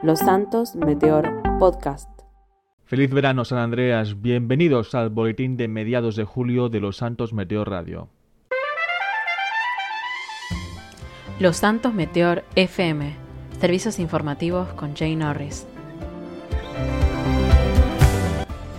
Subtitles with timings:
[0.00, 2.08] Los Santos Meteor Podcast.
[2.84, 7.68] Feliz verano San Andreas, bienvenidos al boletín de mediados de julio de Los Santos Meteor
[7.68, 8.08] Radio.
[11.40, 13.12] Los Santos Meteor FM,
[13.58, 15.66] servicios informativos con Jane Norris.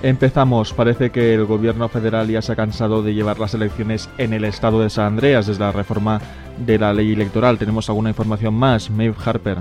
[0.01, 0.71] Empezamos.
[0.71, 4.45] Parece que el gobierno federal ya se ha cansado de llevar las elecciones en el
[4.45, 6.21] estado de San Andreas desde la reforma
[6.65, 7.57] de la ley electoral.
[7.57, 8.89] Tenemos alguna información más.
[8.89, 9.57] Maeve Harper.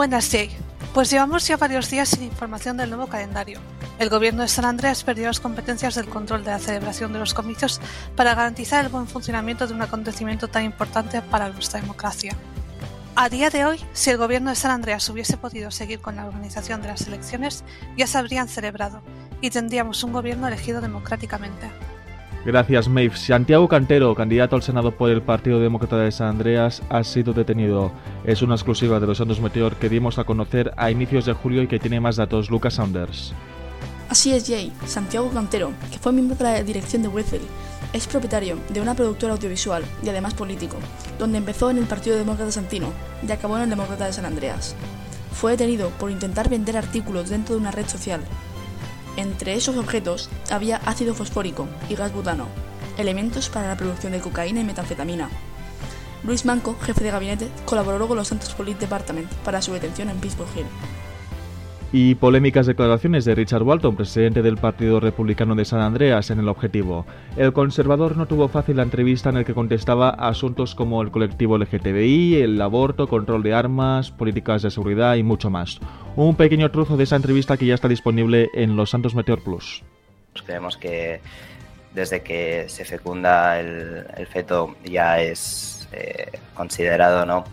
[0.00, 0.48] Buenas, Jay.
[0.94, 3.60] Pues llevamos ya varios días sin información del nuevo calendario.
[3.98, 7.34] El gobierno de San Andreas perdió las competencias del control de la celebración de los
[7.34, 7.82] comicios
[8.16, 12.34] para garantizar el buen funcionamiento de un acontecimiento tan importante para nuestra democracia.
[13.14, 16.24] A día de hoy, si el gobierno de San Andreas hubiese podido seguir con la
[16.24, 17.62] organización de las elecciones,
[17.98, 19.02] ya se habrían celebrado
[19.42, 21.70] y tendríamos un gobierno elegido democráticamente.
[22.44, 23.16] Gracias, Maeve.
[23.16, 27.92] Santiago Cantero, candidato al Senado por el Partido Demócrata de San Andreas, ha sido detenido.
[28.24, 31.62] Es una exclusiva de los Santos Meteor que dimos a conocer a inicios de julio
[31.62, 32.50] y que tiene más datos.
[32.50, 33.34] Lucas Saunders.
[34.08, 34.72] Así es, Jay.
[34.86, 37.42] Santiago Cantero, que fue miembro de la dirección de Wessel,
[37.92, 40.78] es propietario de una productora audiovisual y además político,
[41.18, 42.90] donde empezó en el Partido Demócrata Santino
[43.26, 44.74] y acabó en el Demócrata de San Andreas.
[45.32, 48.20] Fue detenido por intentar vender artículos dentro de una red social
[49.16, 52.46] entre esos objetos había ácido fosfórico y gas butano,
[52.98, 55.30] elementos para la producción de cocaína y metanfetamina.
[56.22, 60.18] Luis Manco, jefe de gabinete, colaboró con los Santos Police Department para su detención en
[60.18, 60.66] Pittsburgh Hill
[61.92, 66.48] y polémicas declaraciones de Richard Walton, presidente del Partido Republicano de San Andreas, en el
[66.48, 67.04] objetivo.
[67.36, 71.58] El conservador no tuvo fácil la entrevista en el que contestaba asuntos como el colectivo
[71.58, 75.80] LGTBI, el aborto, control de armas, políticas de seguridad y mucho más.
[76.14, 79.82] Un pequeño trozo de esa entrevista que ya está disponible en Los Santos Meteor Plus.
[80.46, 81.20] Creemos que
[81.92, 87.44] desde que se fecunda el, feto ya es eh, considerado no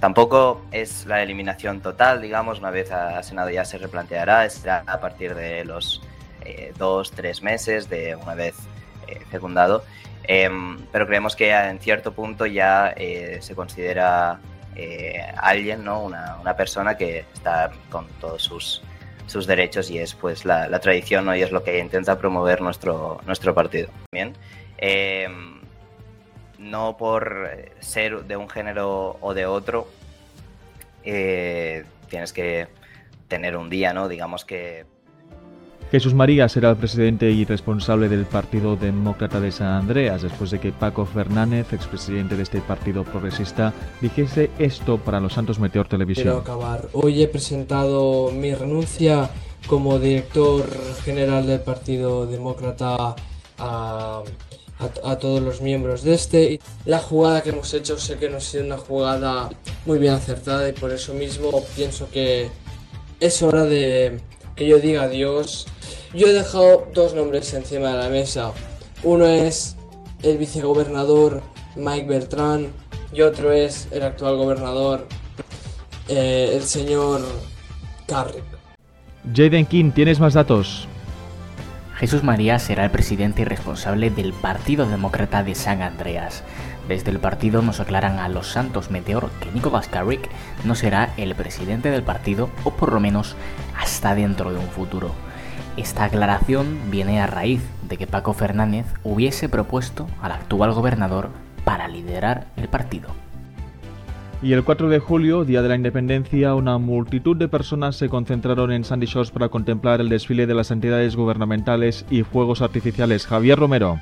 [0.00, 5.00] Tampoco es la eliminación total, digamos, una vez a Senado ya se replanteará, será a
[5.00, 6.00] partir de los
[6.44, 8.54] eh, dos, tres meses de una vez
[9.08, 9.82] eh, fecundado,
[10.22, 14.40] em, pero creemos que en cierto punto ya eh, se considera
[15.36, 16.04] alguien, ¿no?
[16.04, 18.80] Una, persona que está con todos sus,
[19.26, 21.34] sus derechos y es pues la, tradición ¿no?
[21.34, 23.88] y es lo que intenta promover nuestro, nuestro partido.
[24.12, 24.36] Bien.
[26.58, 29.86] No por ser de un género o de otro,
[31.04, 32.68] eh, tienes que
[33.28, 34.08] tener un día, ¿no?
[34.08, 34.84] Digamos que...
[35.90, 40.58] Jesús María será el presidente y responsable del Partido Demócrata de San Andreas después de
[40.58, 46.26] que Paco Fernández, expresidente de este partido progresista, dijese esto para los Santos Meteor Televisión.
[46.26, 46.88] Quiero acabar.
[46.92, 49.30] Hoy he presentado mi renuncia
[49.66, 50.66] como director
[51.04, 53.16] general del Partido Demócrata
[53.58, 54.22] a
[54.78, 56.60] a, todos los miembros de este.
[56.84, 59.50] La jugada que hemos hecho sé que no ha sido una jugada
[59.86, 62.50] muy bien acertada y por eso mismo pienso que
[63.20, 64.20] es hora de
[64.54, 65.66] que yo diga adiós.
[66.14, 68.52] Yo he dejado dos nombres encima de la mesa.
[69.02, 69.76] Uno es
[70.22, 71.42] el vicegobernador
[71.76, 72.68] Mike Bertrand
[73.12, 75.06] y otro es el actual gobernador,
[76.08, 77.22] eh, el señor
[78.06, 78.44] Carrick.
[79.34, 80.88] Jaden King, ¿tienes más datos?
[81.98, 86.44] Jesús María será el presidente y responsable del Partido Demócrata de San Andreas.
[86.86, 90.30] Desde el partido nos aclaran a los Santos Meteor que Nico Carrick
[90.62, 93.34] no será el presidente del partido o por lo menos
[93.76, 95.10] hasta dentro de un futuro.
[95.76, 101.30] Esta aclaración viene a raíz de que Paco Fernández hubiese propuesto al actual gobernador
[101.64, 103.08] para liderar el partido.
[104.40, 108.70] Y el 4 de julio, Día de la Independencia, una multitud de personas se concentraron
[108.70, 113.26] en Sandy Shores para contemplar el desfile de las entidades gubernamentales y fuegos artificiales.
[113.26, 113.98] Javier Romero.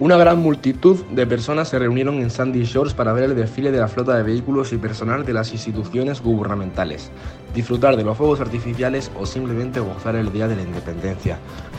[0.00, 3.78] Una gran multitud de personas se reunieron en Sandy Shores para ver el desfile de
[3.78, 7.12] la flota de vehículos y personal de las instituciones gubernamentales,
[7.54, 11.38] disfrutar de los fuegos artificiales o simplemente gozar el Día de la Independencia.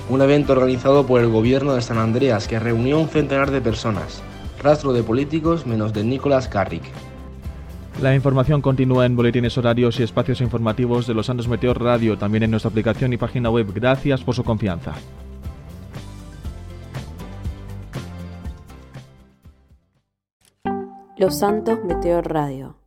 [0.09, 4.24] Un evento organizado por el gobierno de San Andreas que reunió un centenar de personas.
[4.63, 6.86] Rastro de políticos menos de Nicolás Carrick.
[8.01, 12.44] La información continúa en boletines horarios y espacios informativos de Los Santos Meteor Radio, también
[12.44, 13.71] en nuestra aplicación y página web.
[13.74, 14.94] Gracias por su confianza.
[21.18, 22.84] Los Santos Meteor Radio